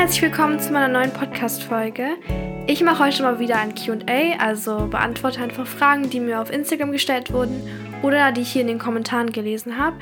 [0.00, 2.16] herzlich willkommen zu meiner neuen Podcast-Folge.
[2.66, 6.90] Ich mache heute mal wieder ein QA, also beantworte einfach Fragen, die mir auf Instagram
[6.90, 7.68] gestellt wurden
[8.02, 9.98] oder die ich hier in den Kommentaren gelesen habe.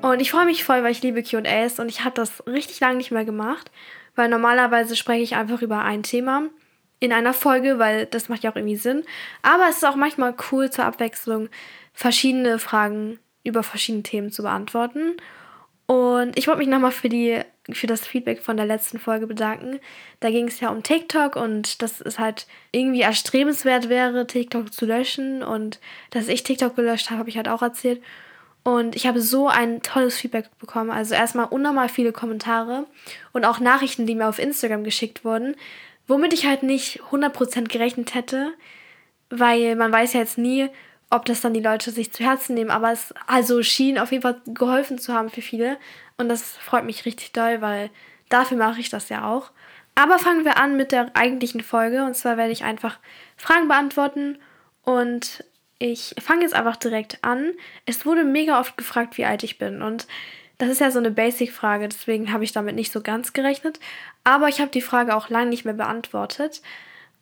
[0.00, 2.96] Und ich freue mich voll, weil ich liebe QAs und ich habe das richtig lange
[2.96, 3.70] nicht mehr gemacht,
[4.14, 6.44] weil normalerweise spreche ich einfach über ein Thema
[6.98, 9.04] in einer Folge, weil das macht ja auch irgendwie Sinn.
[9.42, 11.50] Aber es ist auch manchmal cool zur Abwechslung,
[11.92, 15.18] verschiedene Fragen über verschiedene Themen zu beantworten.
[15.86, 17.08] Und ich wollte mich nochmal für,
[17.70, 19.78] für das Feedback von der letzten Folge bedanken.
[20.18, 24.84] Da ging es ja um TikTok und dass es halt irgendwie erstrebenswert wäre, TikTok zu
[24.84, 25.44] löschen.
[25.44, 25.80] Und
[26.10, 28.02] dass ich TikTok gelöscht habe, habe ich halt auch erzählt.
[28.64, 30.90] Und ich habe so ein tolles Feedback bekommen.
[30.90, 32.86] Also erstmal unnormal viele Kommentare
[33.32, 35.54] und auch Nachrichten, die mir auf Instagram geschickt wurden,
[36.08, 38.52] womit ich halt nicht 100% gerechnet hätte,
[39.30, 40.68] weil man weiß ja jetzt nie,
[41.10, 44.22] ob das dann die Leute sich zu Herzen nehmen, aber es also schien auf jeden
[44.22, 45.78] Fall geholfen zu haben für viele
[46.16, 47.90] und das freut mich richtig doll, weil
[48.28, 49.50] dafür mache ich das ja auch.
[49.94, 52.98] Aber fangen wir an mit der eigentlichen Folge und zwar werde ich einfach
[53.36, 54.38] Fragen beantworten
[54.82, 55.44] und
[55.78, 57.52] ich fange jetzt einfach direkt an.
[57.86, 60.06] Es wurde mega oft gefragt, wie alt ich bin und
[60.58, 63.78] das ist ja so eine Basic-Frage, deswegen habe ich damit nicht so ganz gerechnet,
[64.24, 66.62] aber ich habe die Frage auch lange nicht mehr beantwortet.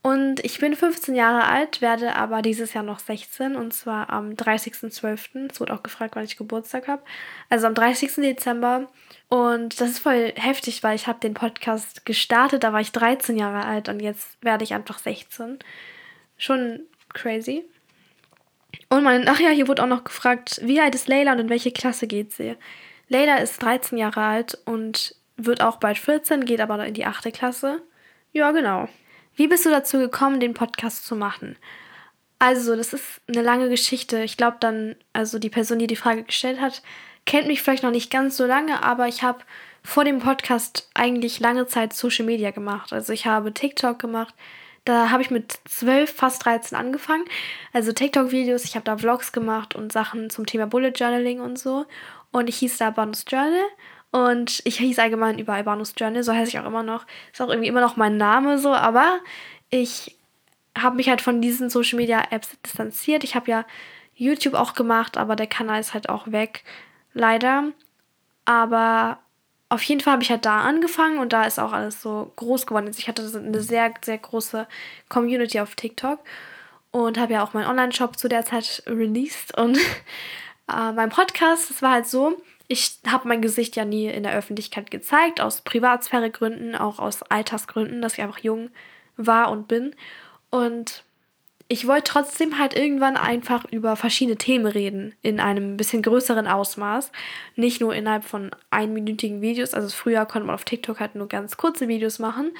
[0.06, 4.32] Und ich bin 15 Jahre alt, werde aber dieses Jahr noch 16 und zwar am
[4.32, 5.50] 30.12.
[5.50, 7.02] Es wurde auch gefragt, wann ich Geburtstag habe.
[7.48, 8.16] Also am 30.
[8.16, 8.90] Dezember.
[9.30, 13.38] Und das ist voll heftig, weil ich habe den Podcast gestartet, da war ich 13
[13.38, 15.60] Jahre alt und jetzt werde ich einfach 16.
[16.36, 16.80] Schon
[17.14, 17.64] crazy.
[18.90, 21.48] Und mein, ach ja, hier wurde auch noch gefragt, wie alt ist Leila und in
[21.48, 22.56] welche Klasse geht sie?
[23.08, 27.32] Leila ist 13 Jahre alt und wird auch bald 14, geht aber in die 8.
[27.32, 27.80] Klasse.
[28.32, 28.86] Ja, genau.
[29.36, 31.56] Wie bist du dazu gekommen, den Podcast zu machen?
[32.38, 34.22] Also, das ist eine lange Geschichte.
[34.22, 36.82] Ich glaube dann, also die Person, die die Frage gestellt hat,
[37.26, 39.40] kennt mich vielleicht noch nicht ganz so lange, aber ich habe
[39.82, 42.92] vor dem Podcast eigentlich lange Zeit Social Media gemacht.
[42.92, 44.34] Also ich habe TikTok gemacht.
[44.84, 47.24] Da habe ich mit 12, fast 13 angefangen.
[47.72, 51.86] Also TikTok-Videos, ich habe da Vlogs gemacht und Sachen zum Thema Bullet Journaling und so.
[52.32, 53.64] Und ich hieß da Bonus Journal.
[54.14, 57.04] Und ich hieß allgemein über Albanus Journal, so heiße ich auch immer noch.
[57.32, 59.18] Ist auch irgendwie immer noch mein Name so, aber
[59.70, 60.16] ich
[60.78, 63.24] habe mich halt von diesen Social Media Apps distanziert.
[63.24, 63.64] Ich habe ja
[64.14, 66.62] YouTube auch gemacht, aber der Kanal ist halt auch weg,
[67.12, 67.72] leider.
[68.44, 69.18] Aber
[69.68, 72.68] auf jeden Fall habe ich halt da angefangen und da ist auch alles so groß
[72.68, 72.86] geworden.
[72.86, 74.68] Also ich hatte eine sehr, sehr große
[75.08, 76.20] Community auf TikTok
[76.92, 79.58] und habe ja auch meinen Online-Shop zu der Zeit released.
[79.58, 79.76] Und
[80.72, 84.34] äh, mein Podcast, das war halt so, ich habe mein Gesicht ja nie in der
[84.34, 88.70] Öffentlichkeit gezeigt, aus Privatsphäregründen, auch aus Altersgründen, dass ich einfach jung
[89.16, 89.94] war und bin.
[90.50, 91.04] Und
[91.68, 97.10] ich wollte trotzdem halt irgendwann einfach über verschiedene Themen reden, in einem bisschen größeren Ausmaß.
[97.56, 99.74] Nicht nur innerhalb von einminütigen Videos.
[99.74, 102.52] Also früher konnte man auf TikTok halt nur ganz kurze Videos machen.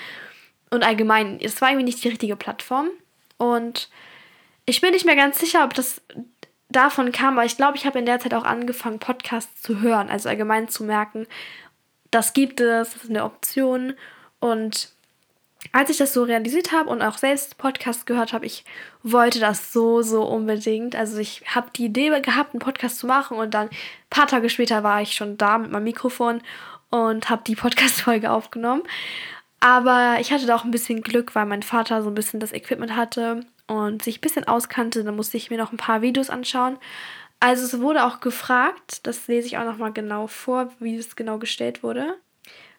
[0.71, 2.88] Und allgemein, es war irgendwie nicht die richtige Plattform.
[3.36, 3.88] Und
[4.66, 6.00] ich bin nicht mehr ganz sicher, ob das
[6.75, 10.11] davon kam, weil ich glaube, ich habe in der Zeit auch angefangen, Podcasts zu hören,
[10.11, 11.27] also allgemein zu merken,
[12.11, 13.95] das gibt es, das ist eine Option.
[14.41, 14.91] Und
[15.73, 18.65] als ich das so realisiert habe und auch selbst Podcasts gehört habe, ich
[19.03, 20.95] wollte das so, so unbedingt.
[20.95, 23.77] Also ich habe die Idee gehabt, einen Podcast zu machen und dann ein
[24.11, 26.43] paar Tage später war ich schon da mit meinem Mikrofon
[26.91, 28.83] und habe die Podcast-Folge aufgenommen.
[29.61, 32.53] Aber ich hatte da auch ein bisschen Glück, weil mein Vater so ein bisschen das
[32.53, 36.31] Equipment hatte und sich ein bisschen auskannte, dann musste ich mir noch ein paar Videos
[36.31, 36.79] anschauen.
[37.41, 41.39] Also es wurde auch gefragt, das lese ich auch nochmal genau vor, wie es genau
[41.39, 42.17] gestellt wurde.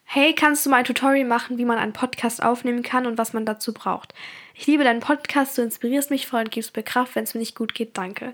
[0.03, 3.33] Hey, kannst du mal ein Tutorial machen, wie man einen Podcast aufnehmen kann und was
[3.33, 4.13] man dazu braucht?
[4.53, 7.39] Ich liebe deinen Podcast, du inspirierst mich voll und gibst mir Kraft, wenn es mir
[7.39, 7.97] nicht gut geht.
[7.97, 8.33] Danke.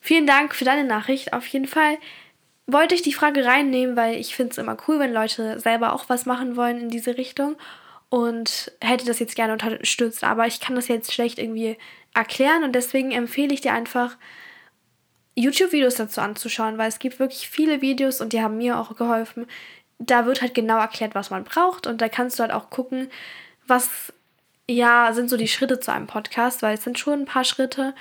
[0.00, 1.32] Vielen Dank für deine Nachricht.
[1.32, 1.98] Auf jeden Fall
[2.66, 6.08] wollte ich die Frage reinnehmen, weil ich finde es immer cool, wenn Leute selber auch
[6.08, 7.56] was machen wollen in diese Richtung
[8.10, 11.78] und hätte das jetzt gerne unterstützt, aber ich kann das jetzt schlecht irgendwie
[12.12, 14.16] erklären und deswegen empfehle ich dir einfach
[15.36, 19.46] YouTube-Videos dazu anzuschauen, weil es gibt wirklich viele Videos und die haben mir auch geholfen.
[19.98, 23.10] Da wird halt genau erklärt, was man braucht und da kannst du halt auch gucken,
[23.66, 24.12] was
[24.68, 27.94] ja sind so die Schritte zu einem Podcast, weil es sind schon ein paar Schritte,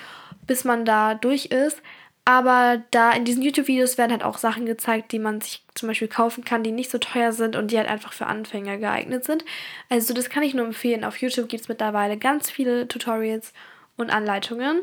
[0.48, 1.82] bis man da durch ist.
[2.26, 6.08] Aber da in diesen YouTube-Videos werden halt auch Sachen gezeigt, die man sich zum Beispiel
[6.08, 9.44] kaufen kann, die nicht so teuer sind und die halt einfach für Anfänger geeignet sind.
[9.90, 11.04] Also das kann ich nur empfehlen.
[11.04, 13.52] Auf YouTube gibt es mittlerweile ganz viele Tutorials
[13.98, 14.82] und Anleitungen.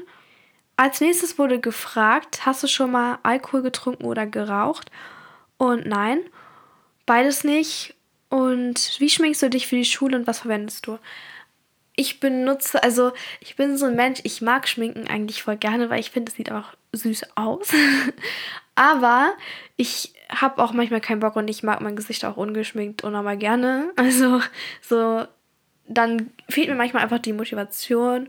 [0.77, 4.91] Als nächstes wurde gefragt, hast du schon mal Alkohol getrunken oder geraucht?
[5.57, 6.21] Und nein,
[7.07, 7.95] beides nicht.
[8.29, 10.99] Und wie schminkst du dich für die Schule und was verwendest du?
[11.97, 16.01] Ich benutze, also ich bin so ein Mensch, ich mag Schminken eigentlich voll gerne, weil
[16.01, 17.73] ich finde, es sieht auch süß aus.
[18.75, 19.33] Aber
[19.77, 23.39] ich habe auch manchmal keinen Bock und ich mag mein Gesicht auch ungeschminkt und mal
[23.39, 23.91] gerne.
[23.97, 24.43] Also
[24.83, 25.25] so,
[25.89, 28.29] dann fehlt mir manchmal einfach die Motivation.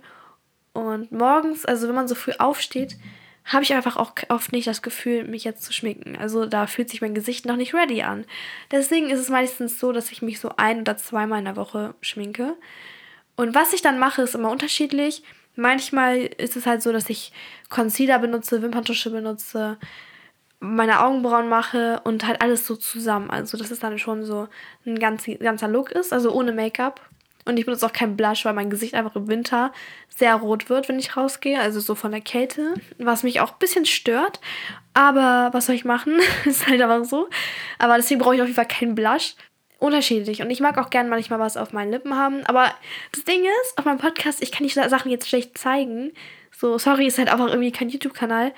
[0.72, 2.96] Und morgens, also wenn man so früh aufsteht,
[3.44, 6.18] habe ich einfach auch oft nicht das Gefühl, mich jetzt zu schminken.
[6.18, 8.26] Also da fühlt sich mein Gesicht noch nicht ready an.
[8.72, 11.96] Deswegen ist es meistens so, dass ich mich so ein oder zweimal in der Woche
[12.02, 12.56] schminke.
[13.38, 15.24] Und was ich dann mache, ist immer unterschiedlich.
[15.56, 17.32] Manchmal ist es halt so, dass ich
[17.70, 19.78] Concealer benutze, Wimperntusche benutze,
[20.60, 23.30] meine Augenbrauen mache und halt alles so zusammen.
[23.30, 24.48] Also, dass es dann schon so
[24.86, 27.02] ein ganz, ganzer Look ist, also ohne Make-up.
[27.46, 29.72] Und ich benutze auch keinen Blush, weil mein Gesicht einfach im Winter
[30.10, 31.60] sehr rot wird, wenn ich rausgehe.
[31.60, 34.42] Also so von der Kälte, was mich auch ein bisschen stört.
[34.94, 36.20] Aber was soll ich machen?
[36.46, 37.30] ist halt einfach so.
[37.80, 39.36] Aber deswegen brauche ich auf jeden Fall keinen Blush.
[39.80, 40.42] Unterschiedlich.
[40.42, 42.44] Und ich mag auch gerne manchmal was auf meinen Lippen haben.
[42.46, 42.72] Aber
[43.12, 46.12] das Ding ist, auf meinem Podcast, ich kann die Sachen jetzt schlecht zeigen.
[46.52, 48.54] So, sorry, ist halt einfach irgendwie kein YouTube-Kanal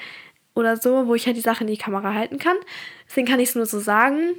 [0.56, 2.56] oder so, wo ich halt die Sache in die Kamera halten kann.
[3.08, 4.36] Deswegen kann ich es nur so sagen.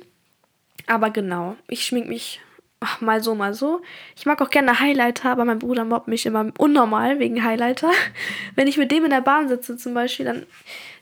[0.87, 2.41] Aber genau, ich schmink mich
[2.81, 3.83] ach, mal so, mal so.
[4.17, 7.91] Ich mag auch gerne Highlighter, aber mein Bruder mobbt mich immer unnormal wegen Highlighter.
[8.57, 10.47] Wenn ich mit dem in der Bahn sitze zum Beispiel, dann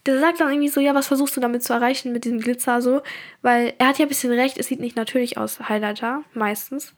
[0.07, 2.81] der sagt dann irgendwie so, ja, was versuchst du damit zu erreichen mit diesem Glitzer
[2.83, 3.03] so?
[3.43, 6.95] Weil er hat ja ein bisschen recht, es sieht nicht natürlich aus, Highlighter, meistens.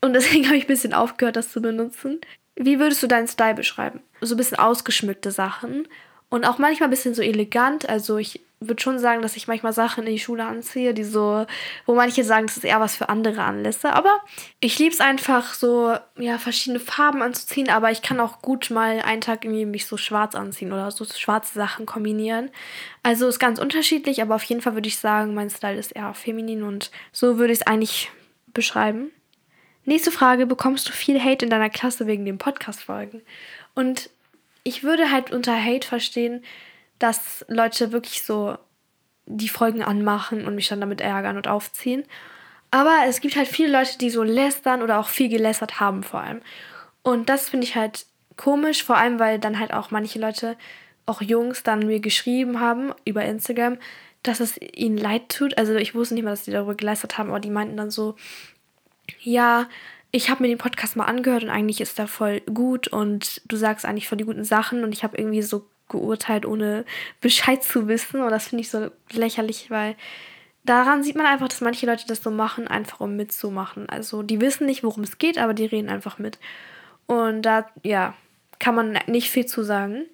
[0.00, 2.20] Und deswegen habe ich ein bisschen aufgehört, das zu benutzen.
[2.56, 4.00] Wie würdest du deinen Style beschreiben?
[4.20, 5.88] So ein bisschen ausgeschmückte Sachen
[6.30, 7.88] und auch manchmal ein bisschen so elegant.
[7.88, 11.46] Also ich würde schon sagen, dass ich manchmal Sachen in die Schule anziehe, die so,
[11.86, 13.92] wo manche sagen, das ist eher was für andere Anlässe.
[13.94, 14.20] Aber
[14.60, 17.70] ich liebe es einfach so, ja, verschiedene Farben anzuziehen.
[17.70, 21.04] Aber ich kann auch gut mal einen Tag irgendwie mich so schwarz anziehen oder so
[21.04, 22.50] schwarze Sachen kombinieren.
[23.02, 26.12] Also ist ganz unterschiedlich, aber auf jeden Fall würde ich sagen, mein Style ist eher
[26.12, 28.10] feminin und so würde ich es eigentlich
[28.52, 29.10] beschreiben.
[29.86, 33.22] Nächste Frage: Bekommst du viel Hate in deiner Klasse wegen den Podcast-Folgen?
[33.74, 34.10] Und
[34.64, 36.44] ich würde halt unter Hate verstehen,
[36.98, 38.58] dass Leute wirklich so
[39.26, 42.04] die Folgen anmachen und mich dann damit ärgern und aufziehen.
[42.70, 46.20] Aber es gibt halt viele Leute, die so lästern oder auch viel gelästert haben vor
[46.20, 46.40] allem.
[47.02, 50.56] Und das finde ich halt komisch, vor allem weil dann halt auch manche Leute,
[51.06, 53.78] auch Jungs, dann mir geschrieben haben über Instagram,
[54.22, 55.56] dass es ihnen leid tut.
[55.58, 58.16] Also ich wusste nicht mal, dass die darüber gelästert haben, aber die meinten dann so,
[59.20, 59.68] ja,
[60.12, 63.56] ich habe mir den Podcast mal angehört und eigentlich ist er voll gut und du
[63.56, 66.84] sagst eigentlich voll die guten Sachen und ich habe irgendwie so geurteilt, ohne
[67.20, 69.96] Bescheid zu wissen und das finde ich so lächerlich, weil
[70.64, 73.88] daran sieht man einfach, dass manche Leute das so machen, einfach um mitzumachen.
[73.88, 76.38] Also die wissen nicht, worum es geht, aber die reden einfach mit.
[77.06, 78.14] Und da, ja,
[78.58, 80.06] kann man nicht viel zu sagen.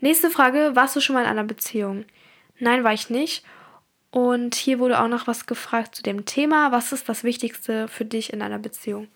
[0.00, 2.04] Nächste Frage, warst du schon mal in einer Beziehung?
[2.58, 3.44] Nein, war ich nicht.
[4.16, 6.72] Und hier wurde auch noch was gefragt zu dem Thema.
[6.72, 9.08] Was ist das Wichtigste für dich in einer Beziehung?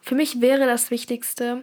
[0.00, 1.62] Für mich wäre das Wichtigste,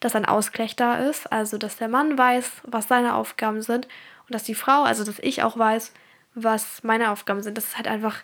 [0.00, 3.88] dass ein Ausgleich da ist, also dass der Mann weiß, was seine Aufgaben sind
[4.22, 5.92] und dass die Frau, also dass ich auch weiß,
[6.34, 7.58] was meine Aufgaben sind.
[7.58, 8.22] Das ist halt einfach,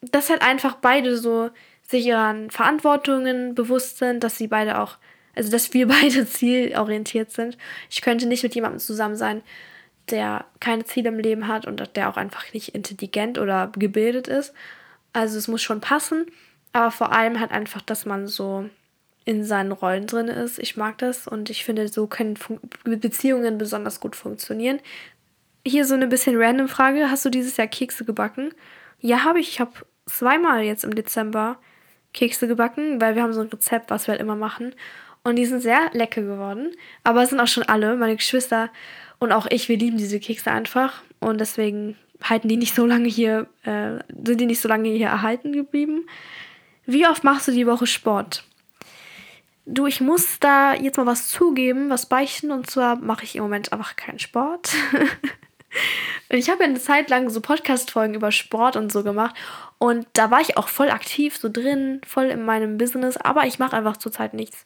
[0.00, 1.50] dass halt einfach beide so
[1.88, 4.96] sich ihren Verantwortungen bewusst sind, dass sie beide auch,
[5.36, 7.56] also dass wir beide zielorientiert sind.
[7.88, 9.42] Ich könnte nicht mit jemandem zusammen sein,
[10.10, 14.52] der keine Ziele im Leben hat und der auch einfach nicht intelligent oder gebildet ist.
[15.12, 16.26] Also es muss schon passen,
[16.72, 18.68] aber vor allem halt einfach, dass man so
[19.24, 20.58] in seinen Rollen drin ist.
[20.58, 24.80] Ich mag das und ich finde, so können Fun Beziehungen besonders gut funktionieren.
[25.66, 27.10] Hier so eine bisschen random Frage.
[27.10, 28.54] Hast du dieses Jahr Kekse gebacken?
[29.00, 29.48] Ja, habe ich.
[29.50, 29.72] Ich habe
[30.06, 31.58] zweimal jetzt im Dezember
[32.14, 34.74] Kekse gebacken, weil wir haben so ein Rezept, was wir halt immer machen.
[35.24, 36.72] Und die sind sehr lecker geworden.
[37.04, 37.96] Aber es sind auch schon alle.
[37.96, 38.70] Meine Geschwister
[39.18, 41.02] und auch ich, wir lieben diese Kekse einfach.
[41.20, 45.08] Und deswegen halten die nicht so lange hier, äh, sind die nicht so lange hier
[45.08, 46.06] erhalten geblieben.
[46.86, 48.44] Wie oft machst du die Woche Sport?
[49.66, 52.50] Du, ich muss da jetzt mal was zugeben, was beichten.
[52.50, 54.72] Und zwar mache ich im Moment einfach keinen Sport.
[56.30, 59.36] ich habe ja eine Zeit lang so Podcast-Folgen über Sport und so gemacht.
[59.78, 63.16] Und da war ich auch voll aktiv, so drin, voll in meinem Business.
[63.18, 64.64] Aber ich mache einfach zurzeit nichts.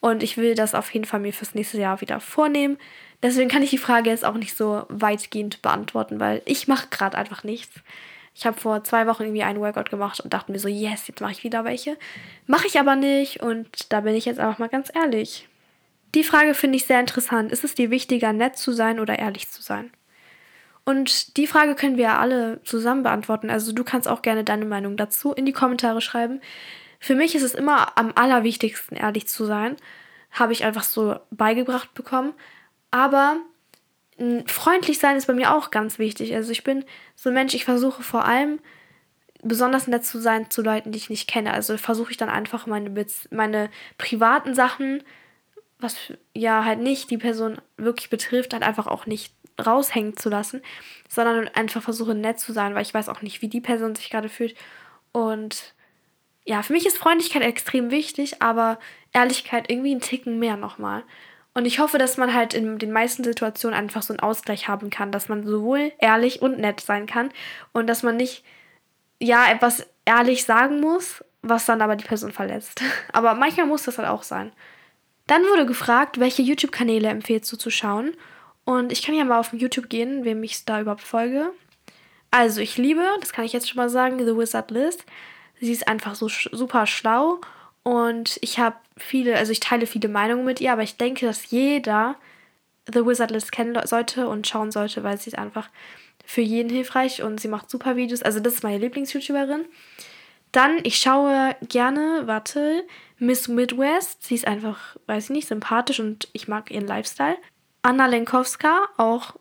[0.00, 2.78] Und ich will das auf jeden Fall mir fürs nächste Jahr wieder vornehmen.
[3.22, 7.16] Deswegen kann ich die Frage jetzt auch nicht so weitgehend beantworten, weil ich mache gerade
[7.16, 7.80] einfach nichts.
[8.34, 11.22] Ich habe vor zwei Wochen irgendwie einen Workout gemacht und dachte mir so, yes, jetzt
[11.22, 11.96] mache ich wieder welche.
[12.46, 15.48] Mache ich aber nicht und da bin ich jetzt einfach mal ganz ehrlich.
[16.14, 17.50] Die Frage finde ich sehr interessant.
[17.50, 19.90] Ist es dir wichtiger, nett zu sein oder ehrlich zu sein?
[20.84, 23.50] Und die Frage können wir ja alle zusammen beantworten.
[23.50, 26.40] Also du kannst auch gerne deine Meinung dazu in die Kommentare schreiben.
[27.00, 29.76] Für mich ist es immer am allerwichtigsten, ehrlich zu sein.
[30.30, 32.34] Habe ich einfach so beigebracht bekommen.
[32.90, 33.36] Aber
[34.46, 36.34] freundlich sein ist bei mir auch ganz wichtig.
[36.34, 38.60] Also ich bin so ein Mensch, ich versuche vor allem
[39.42, 41.52] besonders nett zu sein zu Leuten, die ich nicht kenne.
[41.52, 45.02] Also versuche ich dann einfach meine, meine privaten Sachen,
[45.78, 45.96] was
[46.34, 50.62] ja halt nicht die Person wirklich betrifft, halt einfach auch nicht raushängen zu lassen,
[51.08, 54.10] sondern einfach versuche nett zu sein, weil ich weiß auch nicht, wie die Person sich
[54.10, 54.54] gerade fühlt.
[55.12, 55.74] Und
[56.44, 58.78] ja, für mich ist Freundlichkeit extrem wichtig, aber
[59.12, 61.04] Ehrlichkeit irgendwie einen Ticken mehr nochmal.
[61.56, 64.90] Und ich hoffe, dass man halt in den meisten Situationen einfach so einen Ausgleich haben
[64.90, 67.30] kann, dass man sowohl ehrlich und nett sein kann
[67.72, 68.44] und dass man nicht,
[69.22, 72.82] ja, etwas ehrlich sagen muss, was dann aber die Person verletzt.
[73.14, 74.52] Aber manchmal muss das halt auch sein.
[75.28, 78.12] Dann wurde gefragt, welche YouTube-Kanäle empfehlst du zu schauen?
[78.66, 81.52] Und ich kann ja mal auf YouTube gehen, wem ich da überhaupt folge.
[82.30, 85.06] Also, ich liebe, das kann ich jetzt schon mal sagen, The Wizard List.
[85.58, 87.40] Sie ist einfach so super schlau
[87.86, 91.52] und ich habe viele, also ich teile viele Meinungen mit ihr, aber ich denke, dass
[91.52, 92.16] jeder
[92.92, 95.68] The Wizard List kennen sollte und schauen sollte, weil sie ist einfach
[96.24, 98.22] für jeden hilfreich und sie macht super Videos.
[98.22, 99.66] Also das ist meine Lieblings-YouTuberin.
[100.50, 102.82] Dann, ich schaue gerne, warte,
[103.20, 104.24] Miss Midwest.
[104.24, 107.38] Sie ist einfach, weiß ich nicht, sympathisch und ich mag ihren Lifestyle.
[107.82, 109.36] Anna Lenkowska, auch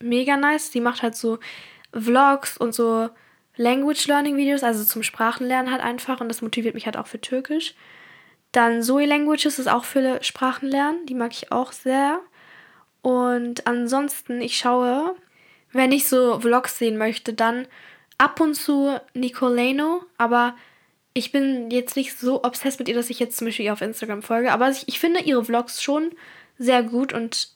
[0.00, 0.70] mega nice.
[0.70, 1.38] Sie macht halt so
[1.94, 3.08] Vlogs und so
[3.56, 7.20] Language Learning Videos, also zum Sprachenlernen halt einfach und das motiviert mich halt auch für
[7.20, 7.74] Türkisch.
[8.52, 12.20] Dann Zoe Languages ist auch für Sprachenlernen, die mag ich auch sehr.
[13.02, 15.14] Und ansonsten, ich schaue,
[15.72, 17.66] wenn ich so Vlogs sehen möchte, dann
[18.18, 20.56] ab und zu Nicoleno, aber
[21.12, 23.80] ich bin jetzt nicht so obsessed mit ihr, dass ich jetzt zum Beispiel ihr auf
[23.80, 24.52] Instagram folge.
[24.52, 26.10] Aber ich, ich finde ihre Vlogs schon
[26.58, 27.50] sehr gut und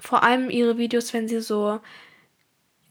[0.00, 1.80] vor allem ihre Videos, wenn sie so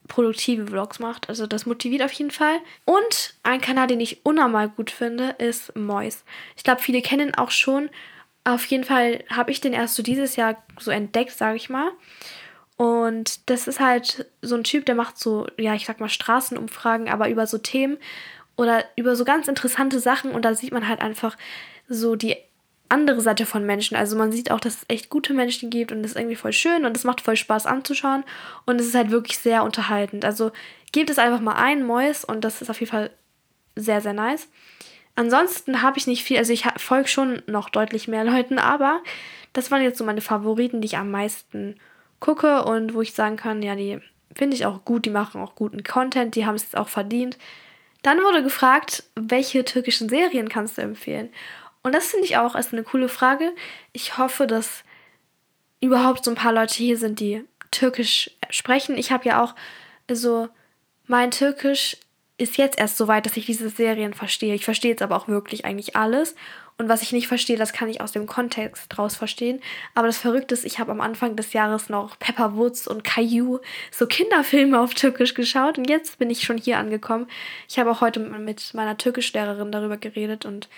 [0.07, 1.29] produktive Vlogs macht.
[1.29, 2.59] Also das motiviert auf jeden Fall.
[2.85, 6.23] Und ein Kanal, den ich unnormal gut finde, ist Mois.
[6.55, 7.89] Ich glaube, viele kennen ihn auch schon.
[8.43, 11.91] Auf jeden Fall habe ich den erst so dieses Jahr so entdeckt, sage ich mal.
[12.77, 17.09] Und das ist halt so ein Typ, der macht so, ja, ich sag mal Straßenumfragen,
[17.09, 17.97] aber über so Themen
[18.55, 20.31] oder über so ganz interessante Sachen.
[20.31, 21.35] Und da sieht man halt einfach
[21.89, 22.37] so die
[22.89, 23.97] andere Seite von Menschen.
[23.97, 26.53] Also man sieht auch, dass es echt gute Menschen gibt und das ist irgendwie voll
[26.53, 28.23] schön und es macht voll Spaß anzuschauen
[28.65, 30.25] und es ist halt wirklich sehr unterhaltend.
[30.25, 30.51] Also
[30.91, 33.11] gebt es einfach mal ein, Mois, und das ist auf jeden Fall
[33.75, 34.47] sehr, sehr nice.
[35.15, 39.01] Ansonsten habe ich nicht viel, also ich folge schon noch deutlich mehr Leuten, aber
[39.53, 41.75] das waren jetzt so meine Favoriten, die ich am meisten
[42.19, 43.99] gucke und wo ich sagen kann, ja, die
[44.35, 47.37] finde ich auch gut, die machen auch guten Content, die haben es jetzt auch verdient.
[48.03, 51.29] Dann wurde gefragt, welche türkischen Serien kannst du empfehlen?
[51.83, 53.53] Und das finde ich auch als eine coole Frage.
[53.93, 54.83] Ich hoffe, dass
[55.79, 58.97] überhaupt so ein paar Leute hier sind, die Türkisch sprechen.
[58.97, 59.55] Ich habe ja auch
[60.11, 60.49] so,
[61.05, 61.97] mein Türkisch
[62.37, 64.53] ist jetzt erst so weit, dass ich diese Serien verstehe.
[64.53, 66.35] Ich verstehe jetzt aber auch wirklich eigentlich alles.
[66.77, 69.59] Und was ich nicht verstehe, das kann ich aus dem Kontext draus verstehen.
[69.95, 73.59] Aber das Verrückte ist, ich habe am Anfang des Jahres noch Pepper Woods und Caillou,
[73.89, 75.79] so Kinderfilme auf Türkisch geschaut.
[75.79, 77.27] Und jetzt bin ich schon hier angekommen.
[77.67, 80.69] Ich habe auch heute mit meiner Türkischlehrerin darüber geredet und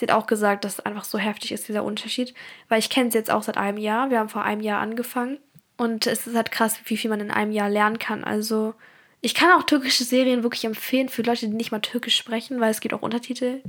[0.00, 2.32] Sie hat auch gesagt, dass es einfach so heftig ist, dieser Unterschied.
[2.70, 4.08] Weil ich kenne es jetzt auch seit einem Jahr.
[4.08, 5.38] Wir haben vor einem Jahr angefangen.
[5.76, 8.24] Und es ist halt krass, wie viel man in einem Jahr lernen kann.
[8.24, 8.72] Also,
[9.20, 12.70] ich kann auch türkische Serien wirklich empfehlen für Leute, die nicht mal türkisch sprechen, weil
[12.70, 13.60] es gibt auch Untertitel.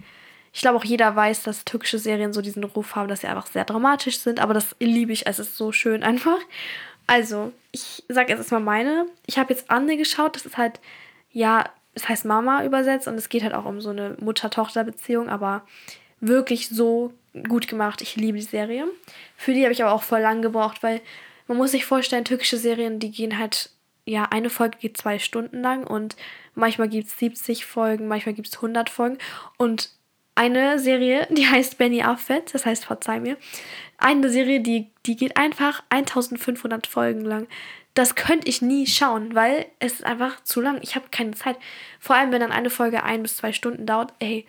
[0.53, 3.47] Ich glaube auch jeder weiß, dass türkische Serien so diesen Ruf haben, dass sie einfach
[3.47, 4.39] sehr dramatisch sind.
[4.39, 5.27] Aber das liebe ich.
[5.27, 6.39] Es ist so schön einfach.
[7.07, 9.05] Also, ich sage jetzt erstmal meine.
[9.25, 10.37] Ich habe jetzt Anne geschaut.
[10.37, 10.79] Das ist halt,
[11.31, 15.63] ja, es heißt Mama übersetzt und es geht halt auch um so eine Mutter-Tochter-Beziehung, aber
[16.21, 17.13] wirklich so
[17.47, 18.01] gut gemacht.
[18.01, 18.87] Ich liebe die Serie.
[19.35, 21.01] Für die habe ich aber auch voll lang gebraucht, weil
[21.47, 23.71] man muss sich vorstellen, türkische Serien, die gehen halt,
[24.05, 26.15] ja, eine Folge geht zwei Stunden lang und
[26.55, 29.17] manchmal gibt es 70 Folgen, manchmal gibt es 100 Folgen
[29.57, 29.89] und
[30.35, 33.37] eine Serie, die heißt Benny Affet, das heißt, verzeih mir,
[33.97, 37.47] eine Serie, die, die geht einfach 1500 Folgen lang.
[37.93, 40.79] Das könnte ich nie schauen, weil es ist einfach zu lang.
[40.81, 41.57] Ich habe keine Zeit.
[41.99, 44.13] Vor allem, wenn dann eine Folge ein bis zwei Stunden dauert.
[44.19, 44.47] Ey,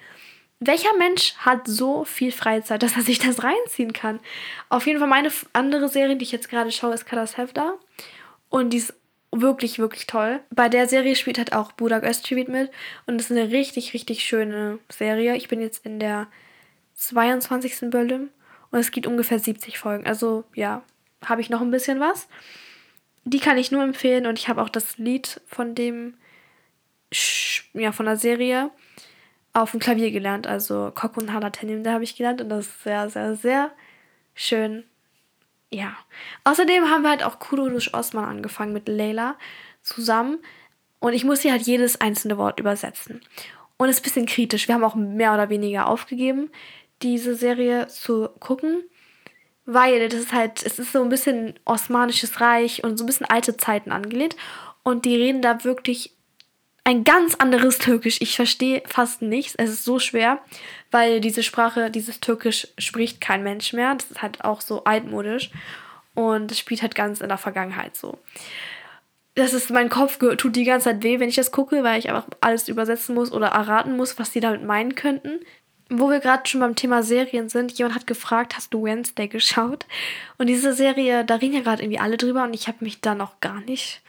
[0.66, 4.20] welcher Mensch hat so viel Freizeit, dass er sich das reinziehen kann?
[4.68, 7.74] Auf jeden Fall meine andere Serie, die ich jetzt gerade schaue, ist Kadas Hefda.
[8.48, 8.94] Und die ist
[9.32, 10.40] wirklich, wirklich toll.
[10.50, 12.70] Bei der Serie spielt halt auch Budak Özçivit mit.
[13.06, 15.36] Und es ist eine richtig, richtig schöne Serie.
[15.36, 16.28] Ich bin jetzt in der
[16.94, 17.90] 22.
[17.90, 18.30] Bölüm.
[18.70, 20.06] Und es gibt ungefähr 70 Folgen.
[20.06, 20.82] Also ja,
[21.24, 22.28] habe ich noch ein bisschen was.
[23.24, 24.26] Die kann ich nur empfehlen.
[24.26, 26.14] Und ich habe auch das Lied von dem,
[27.74, 28.70] ja, von der Serie
[29.52, 30.46] auf dem Klavier gelernt.
[30.46, 33.70] Also Kok und Halatenim, da habe ich gelernt und das ist sehr, sehr, sehr
[34.34, 34.84] schön.
[35.70, 35.96] Ja.
[36.44, 39.36] Außerdem haben wir halt auch Kudo durch Osman angefangen mit Leila
[39.82, 40.38] zusammen
[41.00, 43.20] und ich muss hier halt jedes einzelne Wort übersetzen.
[43.76, 44.68] Und es ist ein bisschen kritisch.
[44.68, 46.50] Wir haben auch mehr oder weniger aufgegeben,
[47.02, 48.84] diese Serie zu gucken,
[49.64, 53.26] weil das ist halt, es ist so ein bisschen Osmanisches Reich und so ein bisschen
[53.26, 54.36] alte Zeiten angelehnt.
[54.84, 56.12] Und die reden da wirklich
[56.84, 58.18] ein ganz anderes Türkisch.
[58.20, 59.54] Ich verstehe fast nichts.
[59.56, 60.40] Es ist so schwer,
[60.90, 63.94] weil diese Sprache, dieses Türkisch spricht kein Mensch mehr.
[63.94, 65.50] Das ist halt auch so altmodisch
[66.14, 68.18] und es spielt halt ganz in der Vergangenheit so.
[69.34, 72.08] das ist, mein Kopf tut die ganze Zeit weh, wenn ich das gucke, weil ich
[72.08, 75.40] einfach alles übersetzen muss oder erraten muss, was die damit meinen könnten.
[75.88, 79.86] Wo wir gerade schon beim Thema Serien sind, jemand hat gefragt, hast du Wednesday geschaut?
[80.38, 83.14] Und diese Serie, da reden ja gerade irgendwie alle drüber und ich habe mich da
[83.14, 84.00] noch gar nicht.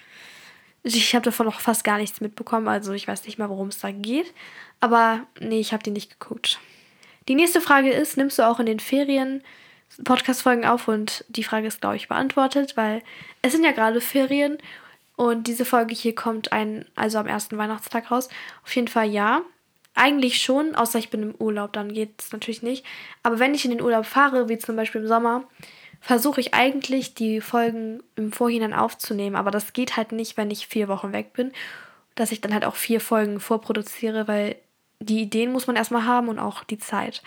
[0.84, 3.80] Ich habe davon noch fast gar nichts mitbekommen, also ich weiß nicht mal, worum es
[3.80, 4.34] da geht.
[4.82, 6.60] Aber nee, ich habe die nicht geguckt.
[7.30, 9.42] Die nächste Frage ist, nimmst du auch in den Ferien
[10.04, 10.90] Podcast-Folgen auf?
[10.90, 13.02] Und die Frage ist, glaube ich, beantwortet, weil
[13.42, 14.58] es sind ja gerade Ferien
[15.16, 18.30] und diese Folge hier kommt ein, also am ersten Weihnachtstag raus.
[18.64, 19.42] Auf jeden Fall ja.
[19.96, 22.84] Eigentlich schon, außer ich bin im Urlaub, dann geht es natürlich nicht.
[23.22, 25.44] Aber wenn ich in den Urlaub fahre, wie zum Beispiel im Sommer,
[26.04, 29.38] versuche ich eigentlich die Folgen im Vorhinein aufzunehmen.
[29.38, 31.54] Aber das geht halt nicht, wenn ich vier Wochen weg bin,
[32.16, 34.58] dass ich dann halt auch vier Folgen vorproduziere, weil
[35.00, 37.24] die Ideen muss man erstmal haben und auch die Zeit.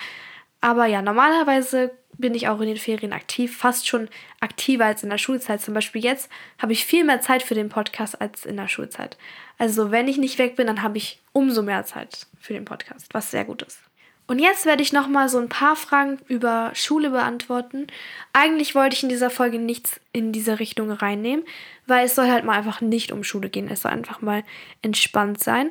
[0.60, 4.08] Aber ja, normalerweise bin ich auch in den Ferien aktiv, fast schon
[4.40, 5.62] aktiver als in der Schulzeit.
[5.62, 9.16] Zum Beispiel jetzt habe ich viel mehr Zeit für den Podcast als in der Schulzeit.
[9.56, 13.14] Also wenn ich nicht weg bin, dann habe ich umso mehr Zeit für den Podcast,
[13.14, 13.80] was sehr gut ist.
[14.26, 17.86] Und jetzt werde ich nochmal so ein paar Fragen über Schule beantworten.
[18.32, 21.44] Eigentlich wollte ich in dieser Folge nichts in diese Richtung reinnehmen,
[21.86, 23.68] weil es soll halt mal einfach nicht um Schule gehen.
[23.70, 24.42] Es soll einfach mal
[24.82, 25.70] entspannt sein.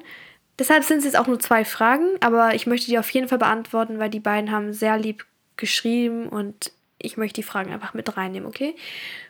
[0.58, 3.40] Deshalb sind es jetzt auch nur zwei Fragen, aber ich möchte die auf jeden Fall
[3.40, 5.26] beantworten, weil die beiden haben sehr lieb
[5.58, 8.76] geschrieben und ich möchte die Fragen einfach mit reinnehmen, okay?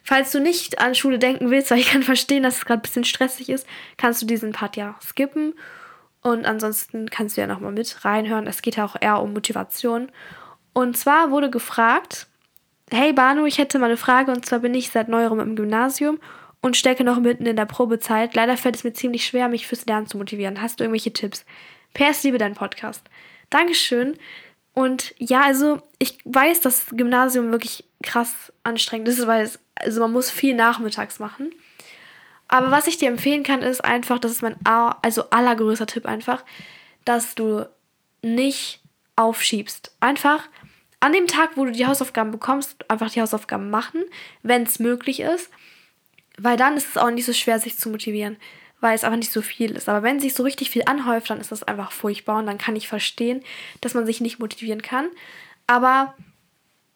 [0.03, 2.83] Falls du nicht an Schule denken willst, weil ich kann verstehen, dass es gerade ein
[2.83, 3.67] bisschen stressig ist,
[3.97, 5.55] kannst du diesen Part ja skippen.
[6.25, 8.47] Und ansonsten kannst du ja nochmal mit reinhören.
[8.47, 10.11] Es geht ja auch eher um Motivation.
[10.73, 12.25] Und zwar wurde gefragt,
[12.89, 16.19] hey Banu, ich hätte mal eine Frage und zwar bin ich seit neuerem im Gymnasium
[16.61, 18.33] und stecke noch mitten in der Probezeit.
[18.33, 20.63] Leider fällt es mir ziemlich schwer, mich fürs Lernen zu motivieren.
[20.63, 21.45] Hast du irgendwelche Tipps?
[21.93, 23.03] PS liebe deinen Podcast.
[23.51, 24.17] Dankeschön.
[24.73, 30.11] Und ja, also ich weiß, dass Gymnasium wirklich krass anstrengend ist, weil es, also man
[30.11, 31.51] muss viel nachmittags machen.
[32.55, 36.45] Aber was ich dir empfehlen kann, ist einfach, das ist mein also allergrößter Tipp einfach,
[37.03, 37.67] dass du
[38.21, 38.79] nicht
[39.17, 39.93] aufschiebst.
[39.99, 40.47] Einfach
[41.01, 44.05] an dem Tag, wo du die Hausaufgaben bekommst, einfach die Hausaufgaben machen,
[44.41, 45.49] wenn es möglich ist.
[46.37, 48.37] Weil dann ist es auch nicht so schwer, sich zu motivieren
[48.81, 49.89] weil es einfach nicht so viel ist.
[49.89, 52.75] Aber wenn sich so richtig viel anhäuft, dann ist das einfach furchtbar und dann kann
[52.75, 53.43] ich verstehen,
[53.81, 55.07] dass man sich nicht motivieren kann.
[55.65, 56.13] Aber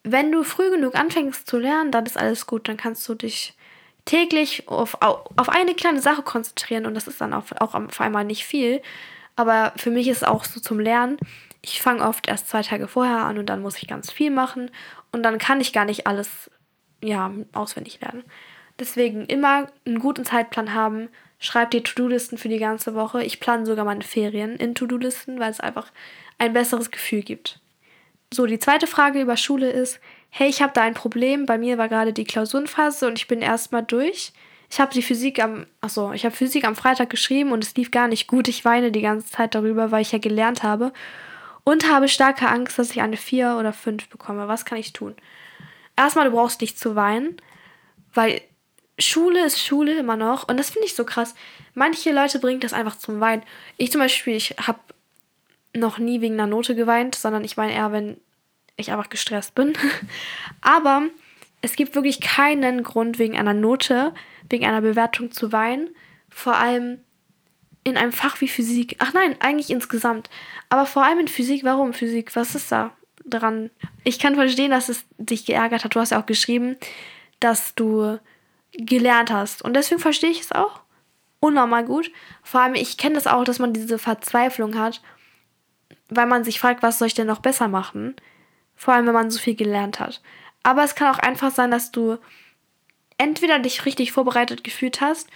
[0.04, 2.68] wenn du früh genug anfängst zu lernen, dann ist alles gut.
[2.68, 3.54] Dann kannst du dich
[4.04, 8.24] täglich auf, auf eine kleine Sache konzentrieren und das ist dann auch, auch auf einmal
[8.24, 8.82] nicht viel.
[9.36, 11.18] Aber für mich ist es auch so zum Lernen.
[11.62, 14.70] Ich fange oft erst zwei Tage vorher an und dann muss ich ganz viel machen
[15.12, 16.50] und dann kann ich gar nicht alles
[17.02, 18.24] ja, auswendig lernen.
[18.78, 21.08] Deswegen immer einen guten Zeitplan haben,
[21.42, 23.24] Schreib dir To-Do-Listen für die ganze Woche.
[23.24, 25.90] Ich plane sogar meine Ferien in To-Do-Listen, weil es einfach
[26.36, 27.60] ein besseres Gefühl gibt.
[28.32, 30.00] So, die zweite Frage über Schule ist,
[30.30, 31.46] hey, ich habe da ein Problem.
[31.46, 34.32] Bei mir war gerade die Klausurenphase und ich bin erstmal durch.
[34.70, 37.90] Ich habe die Physik am, achso, ich habe Physik am Freitag geschrieben und es lief
[37.90, 38.46] gar nicht gut.
[38.46, 40.92] Ich weine die ganze Zeit darüber, weil ich ja gelernt habe.
[41.64, 44.48] Und habe starke Angst, dass ich eine 4 oder 5 bekomme.
[44.48, 45.14] Was kann ich tun?
[45.96, 47.36] Erstmal, du brauchst nicht zu weinen,
[48.14, 48.40] weil
[48.98, 50.48] Schule ist Schule immer noch.
[50.48, 51.34] Und das finde ich so krass.
[51.74, 53.42] Manche Leute bringen das einfach zum Weinen.
[53.76, 54.78] Ich zum Beispiel, ich habe
[55.74, 58.20] noch nie wegen einer Note geweint, sondern ich weine eher, wenn
[58.80, 59.72] ich einfach gestresst bin.
[60.60, 61.02] Aber
[61.62, 64.14] es gibt wirklich keinen Grund, wegen einer Note,
[64.48, 65.90] wegen einer Bewertung zu weinen.
[66.28, 67.00] Vor allem
[67.84, 68.96] in einem Fach wie Physik.
[68.98, 70.30] Ach nein, eigentlich insgesamt.
[70.68, 71.64] Aber vor allem in Physik.
[71.64, 72.34] Warum Physik?
[72.36, 72.92] Was ist da
[73.24, 73.70] dran?
[74.04, 75.94] Ich kann verstehen, dass es dich geärgert hat.
[75.94, 76.76] Du hast ja auch geschrieben,
[77.40, 78.18] dass du
[78.72, 79.62] gelernt hast.
[79.62, 80.80] Und deswegen verstehe ich es auch
[81.40, 82.10] unnormal gut.
[82.42, 85.02] Vor allem, ich kenne das auch, dass man diese Verzweiflung hat,
[86.08, 88.14] weil man sich fragt, was soll ich denn noch besser machen?
[88.80, 90.22] Vor allem, wenn man so viel gelernt hat.
[90.62, 92.16] Aber es kann auch einfach sein, dass du
[93.18, 95.28] entweder dich richtig vorbereitet gefühlt hast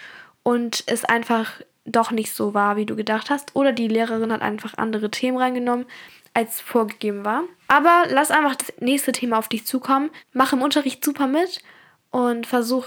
[0.43, 4.41] und es einfach doch nicht so war, wie du gedacht hast, oder die Lehrerin hat
[4.41, 5.85] einfach andere Themen reingenommen,
[6.33, 7.43] als vorgegeben war.
[7.69, 10.09] Aber lass einfach das nächste Thema auf dich zukommen.
[10.33, 11.61] Mach im Unterricht super mit
[12.11, 12.87] und versuch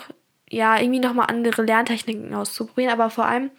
[0.50, 3.52] ja, irgendwie nochmal andere Lerntechniken auszuprobieren, aber vor allem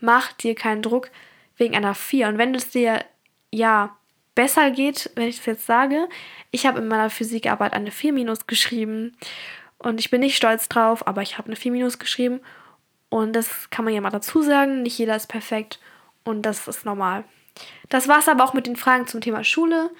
[0.00, 1.10] mach dir keinen Druck
[1.58, 2.28] wegen einer 4.
[2.28, 3.04] Und wenn es dir,
[3.52, 3.94] ja,
[4.36, 6.08] besser geht, wenn ich das jetzt sage,
[6.52, 9.16] ich habe in meiner Physikarbeit eine 4 minus geschrieben
[9.78, 12.40] und ich bin nicht stolz drauf, aber ich habe eine 4 minus geschrieben
[13.08, 15.80] und das kann man ja mal dazu sagen, nicht jeder ist perfekt
[16.22, 17.24] und das ist normal.
[17.88, 19.90] Das war es aber auch mit den Fragen zum Thema Schule.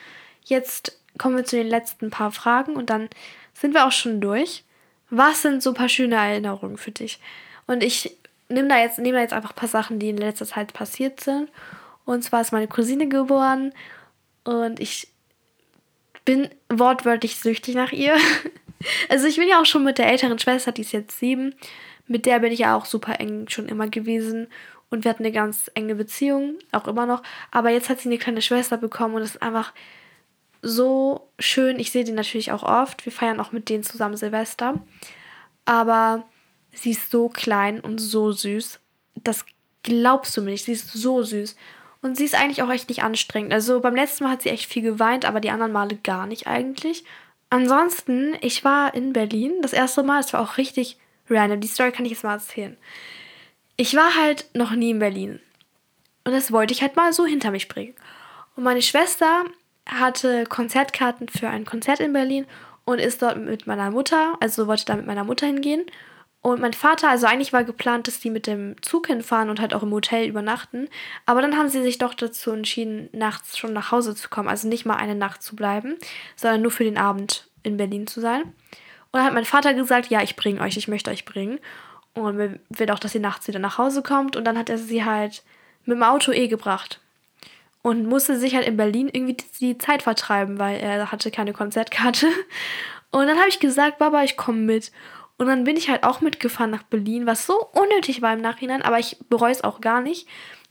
[0.44, 3.08] Jetzt kommen wir zu den letzten paar Fragen und dann
[3.54, 4.62] sind wir auch schon durch
[5.10, 7.20] was sind so ein paar schöne Erinnerungen für dich?
[7.66, 8.16] Und ich
[8.48, 11.20] nehme da jetzt, nehme da jetzt einfach ein paar Sachen, die in letzter Zeit passiert
[11.20, 11.50] sind.
[12.04, 13.72] Und zwar ist meine Cousine geboren
[14.46, 15.08] und ich
[16.24, 18.16] bin wortwörtlich süchtig nach ihr.
[19.08, 21.54] Also ich bin ja auch schon mit der älteren Schwester, die ist jetzt sieben,
[22.06, 24.48] Mit der bin ich ja auch super eng schon immer gewesen.
[24.90, 27.22] Und wir hatten eine ganz enge Beziehung, auch immer noch.
[27.50, 29.72] Aber jetzt hat sie eine kleine Schwester bekommen und es ist einfach
[30.60, 31.80] so schön.
[31.80, 33.04] Ich sehe die natürlich auch oft.
[33.06, 34.78] Wir feiern auch mit denen zusammen Silvester.
[35.64, 36.24] Aber
[36.72, 38.78] sie ist so klein und so süß.
[39.14, 39.46] Das
[39.82, 40.66] glaubst du mir nicht.
[40.66, 41.56] Sie ist so süß.
[42.02, 43.52] Und sie ist eigentlich auch echt nicht anstrengend.
[43.52, 46.46] Also beim letzten Mal hat sie echt viel geweint, aber die anderen Male gar nicht
[46.46, 47.04] eigentlich.
[47.50, 50.20] Ansonsten, ich war in Berlin das erste Mal.
[50.20, 51.60] Es war auch richtig random.
[51.60, 52.76] Die Story kann ich jetzt mal erzählen.
[53.76, 55.40] Ich war halt noch nie in Berlin.
[56.24, 57.94] Und das wollte ich halt mal so hinter mich bringen.
[58.56, 59.44] Und meine Schwester
[59.86, 62.46] hatte Konzertkarten für ein Konzert in Berlin
[62.84, 65.84] und ist dort mit meiner Mutter, also wollte da mit meiner Mutter hingehen.
[66.46, 69.74] Und mein Vater, also eigentlich war geplant, dass die mit dem Zug hinfahren und halt
[69.74, 70.88] auch im Hotel übernachten.
[71.24, 74.48] Aber dann haben sie sich doch dazu entschieden, nachts schon nach Hause zu kommen.
[74.48, 75.96] Also nicht mal eine Nacht zu bleiben,
[76.36, 78.42] sondern nur für den Abend in Berlin zu sein.
[78.42, 78.52] Und
[79.14, 81.58] dann hat mein Vater gesagt, ja, ich bringe euch, ich möchte euch bringen.
[82.14, 84.36] Und will auch, dass sie nachts wieder nach Hause kommt.
[84.36, 85.42] Und dann hat er sie halt
[85.84, 87.00] mit dem Auto eh gebracht.
[87.82, 92.28] Und musste sich halt in Berlin irgendwie die Zeit vertreiben, weil er hatte keine Konzertkarte.
[93.10, 94.92] Und dann habe ich gesagt, Baba, ich komme mit.
[95.38, 98.82] Und dann bin ich halt auch mitgefahren nach Berlin, was so unnötig war im Nachhinein,
[98.82, 100.26] aber ich bereue es auch gar nicht.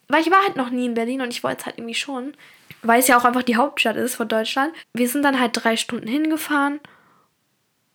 [0.07, 2.33] Weil ich war halt noch nie in Berlin und ich wollte es halt irgendwie schon.
[2.81, 4.73] Weil es ja auch einfach die Hauptstadt ist von Deutschland.
[4.93, 6.79] Wir sind dann halt drei Stunden hingefahren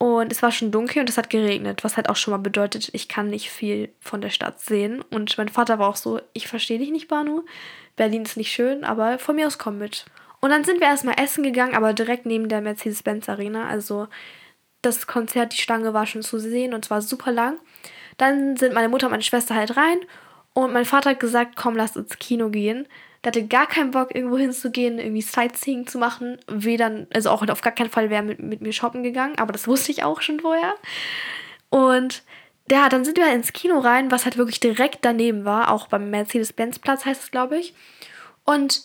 [0.03, 2.89] und es war schon dunkel und es hat geregnet, was halt auch schon mal bedeutet,
[2.95, 5.03] ich kann nicht viel von der Stadt sehen.
[5.11, 7.43] Und mein Vater war auch so, ich verstehe dich nicht, Banu.
[7.97, 10.07] Berlin ist nicht schön, aber von mir aus komm mit.
[10.41, 13.69] Und dann sind wir erstmal essen gegangen, aber direkt neben der Mercedes-Benz Arena.
[13.69, 14.09] Also
[14.83, 17.59] das Konzert, die Stange war schon zu sehen und zwar super lang.
[18.17, 19.99] Dann sind meine Mutter und meine Schwester halt rein
[20.53, 22.87] und mein Vater hat gesagt, komm, lass ins Kino gehen.
[23.23, 26.39] Der hatte gar keinen Bock, irgendwo hinzugehen, irgendwie Sightseeing zu machen.
[26.49, 29.69] Weder, also auch auf gar keinen Fall wäre mit, mit mir shoppen gegangen, aber das
[29.69, 30.75] wusste ich auch schon vorher.
[31.69, 32.23] Und
[32.71, 35.89] ja, dann sind wir halt ins Kino rein, was halt wirklich direkt daneben war, auch
[35.89, 37.75] beim Mercedes-Benz-Platz heißt es, glaube ich.
[38.45, 38.85] Und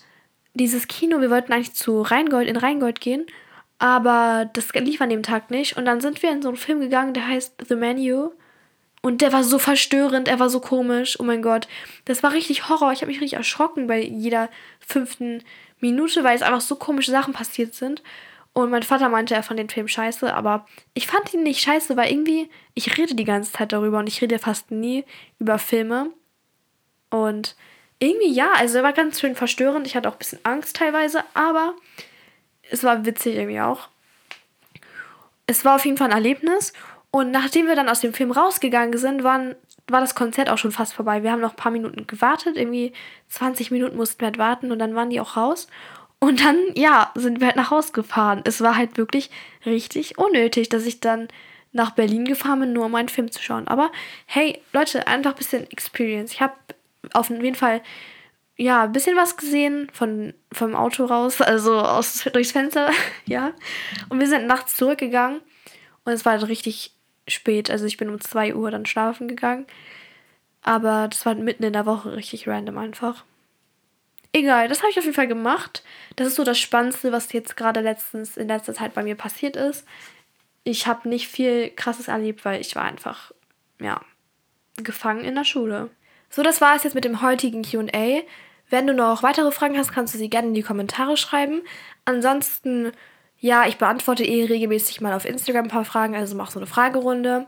[0.53, 3.25] dieses Kino, wir wollten eigentlich zu Rheingold, in Rheingold gehen
[3.77, 5.77] aber das lief an dem Tag nicht.
[5.77, 8.31] Und dann sind wir in so einen Film gegangen, der heißt The Menu.
[9.01, 11.19] Und der war so verstörend, er war so komisch.
[11.19, 11.67] Oh mein Gott.
[12.05, 12.91] Das war richtig Horror.
[12.91, 15.43] Ich habe mich richtig erschrocken bei jeder fünften
[15.79, 18.01] Minute, weil es einfach so komische Sachen passiert sind.
[18.53, 21.97] Und mein Vater meinte, er fand den Film scheiße, aber ich fand ihn nicht scheiße,
[21.97, 25.03] weil irgendwie, ich rede die ganze Zeit darüber und ich rede fast nie
[25.39, 26.11] über Filme.
[27.09, 27.55] Und
[27.99, 29.85] irgendwie ja, also er war ganz schön verstörend.
[29.85, 31.75] Ich hatte auch ein bisschen Angst teilweise, aber
[32.69, 33.89] es war witzig irgendwie auch.
[35.47, 36.73] Es war auf jeden Fall ein Erlebnis.
[37.11, 39.55] Und nachdem wir dann aus dem Film rausgegangen sind, waren,
[39.87, 41.23] war das Konzert auch schon fast vorbei.
[41.23, 42.57] Wir haben noch ein paar Minuten gewartet.
[42.57, 42.93] Irgendwie
[43.29, 45.67] 20 Minuten mussten wir halt warten und dann waren die auch raus.
[46.19, 48.41] Und dann, ja, sind wir halt nach Hause gefahren.
[48.45, 49.29] Es war halt wirklich
[49.65, 51.27] richtig unnötig, dass ich dann
[51.71, 53.67] nach Berlin gefahren bin, nur um einen Film zu schauen.
[53.67, 53.91] Aber
[54.25, 56.31] hey, Leute, einfach ein bisschen Experience.
[56.31, 56.53] Ich habe
[57.13, 57.81] auf jeden Fall
[58.57, 62.89] ja, ein bisschen was gesehen von, vom Auto raus, also aus, durchs Fenster,
[63.25, 63.53] ja.
[64.09, 65.41] Und wir sind nachts zurückgegangen
[66.05, 66.93] und es war halt richtig
[67.27, 67.69] spät.
[67.69, 69.65] Also ich bin um 2 Uhr dann schlafen gegangen.
[70.61, 73.23] Aber das war mitten in der Woche richtig random einfach.
[74.33, 75.83] Egal, das habe ich auf jeden Fall gemacht.
[76.15, 79.55] Das ist so das Spannendste, was jetzt gerade letztens in letzter Zeit bei mir passiert
[79.55, 79.87] ist.
[80.63, 83.31] Ich habe nicht viel Krasses erlebt, weil ich war einfach,
[83.79, 84.01] ja,
[84.77, 85.89] gefangen in der Schule.
[86.35, 88.21] So, das war es jetzt mit dem heutigen QA.
[88.69, 91.61] Wenn du noch weitere Fragen hast, kannst du sie gerne in die Kommentare schreiben.
[92.03, 92.91] Ansonsten,
[93.39, 96.67] ja, ich beantworte eh regelmäßig mal auf Instagram ein paar Fragen, also mach so eine
[96.67, 97.45] Fragerunde.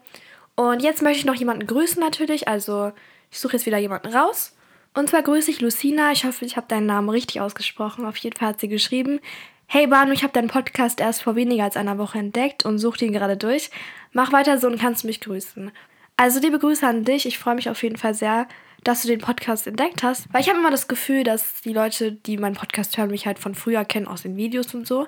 [0.55, 2.93] Und jetzt möchte ich noch jemanden grüßen natürlich, also
[3.29, 4.55] ich suche jetzt wieder jemanden raus.
[4.93, 6.13] Und zwar grüße ich Lucina.
[6.13, 8.05] Ich hoffe, ich habe deinen Namen richtig ausgesprochen.
[8.05, 9.19] Auf jeden Fall hat sie geschrieben.
[9.65, 13.03] Hey Banu, ich habe deinen Podcast erst vor weniger als einer Woche entdeckt und suche
[13.03, 13.69] ihn gerade durch.
[14.13, 15.73] Mach weiter so und kannst mich grüßen.
[16.15, 17.25] Also liebe Grüße an dich.
[17.25, 18.47] Ich freue mich auf jeden Fall sehr,
[18.87, 20.31] dass du den Podcast entdeckt hast.
[20.33, 23.37] Weil ich habe immer das Gefühl, dass die Leute, die meinen Podcast hören, mich halt
[23.37, 25.07] von früher kennen aus den Videos und so.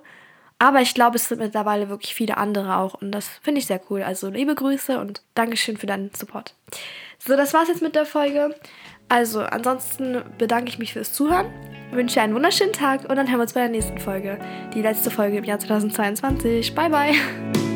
[0.60, 2.96] Aber ich glaube, es sind mittlerweile wirklich viele andere auch.
[2.96, 4.04] Und das finde ich sehr cool.
[4.04, 6.56] Also liebe Grüße und Dankeschön für deinen Support.
[7.20, 8.54] So, das war's jetzt mit der Folge.
[9.08, 11.48] Also, ansonsten bedanke ich mich fürs Zuhören,
[11.92, 14.38] wünsche einen wunderschönen Tag und dann hören wir uns bei der nächsten Folge.
[14.76, 16.76] Die letzte Folge im Jahr 2022.
[16.76, 17.69] Bye, bye.